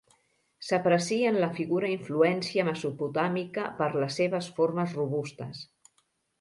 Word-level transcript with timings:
S'aprecia 0.69 1.33
en 1.33 1.37
la 1.43 1.49
figura 1.57 1.91
influència 1.97 2.67
mesopotàmica 2.71 3.69
per 3.83 3.93
les 4.01 4.21
seves 4.23 4.51
formes 4.59 4.99
robustes. 5.03 5.65